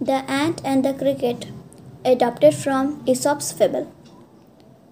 [0.00, 1.46] The Ant and the Cricket,
[2.04, 3.92] adapted from Aesop's Fable.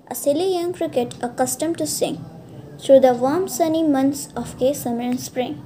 [0.08, 2.24] A silly young cricket, accustomed to sing
[2.80, 5.64] through the warm sunny months of gay summer and spring,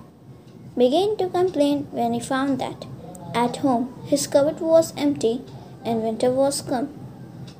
[0.77, 2.85] began to complain when he found that
[3.35, 5.43] at home his cupboard was empty
[5.87, 6.91] and winter was come.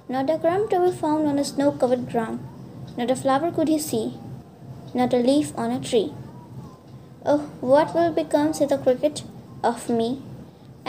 [0.07, 2.47] Not a crumb to be found on a snow covered ground,
[2.99, 4.19] not a flower could he see,
[4.93, 6.13] not a leaf on a tree.
[7.25, 9.23] Oh, what will become, said the cricket,
[9.65, 10.21] of me?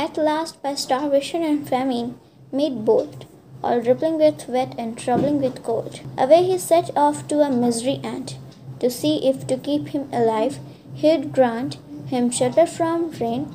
[0.01, 2.19] At last, by starvation and famine,
[2.51, 3.27] made bold,
[3.63, 5.99] all dripping with wet and troubling with cold.
[6.17, 8.35] Away he set off to a misery ant,
[8.79, 10.57] to see if to keep him alive
[10.95, 13.47] he'd grant him shelter from rain,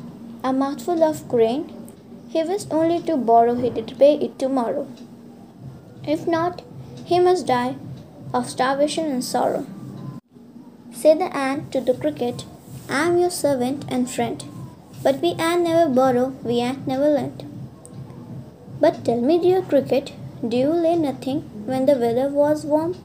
[0.45, 1.63] a mouthful of grain.
[2.29, 4.87] He wished only to borrow, he did pay it tomorrow.
[6.05, 6.63] If not,
[7.05, 7.75] he must die
[8.33, 9.67] of starvation and sorrow.
[10.93, 12.45] Said the ant to the cricket,
[12.89, 14.45] I am your servant and friend.
[15.07, 17.45] But we ant never borrow, we ant never lent.
[18.81, 20.13] But tell me, dear cricket,
[20.47, 22.97] do you lay nothing when the weather was warm?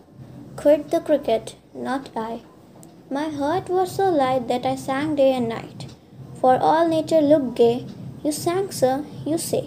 [0.56, 2.40] Quit the cricket, not I.
[3.18, 5.86] My heart was so light that I sang day and night.
[6.40, 7.86] For all nature looked gay.
[8.24, 9.66] You sang, sir, you say.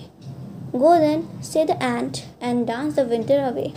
[0.73, 3.75] Go then, say the ant, and dance the winter away.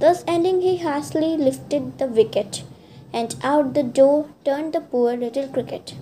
[0.00, 2.64] Thus ending, he hastily lifted the wicket,
[3.12, 5.94] and out the door turned the poor little cricket.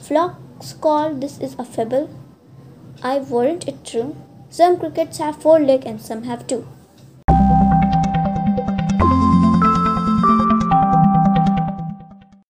[0.00, 0.49] Flocks
[0.80, 2.08] called this is a fable.
[3.02, 4.16] I warrant it true.
[4.50, 6.66] Some crickets have four legs and some have two.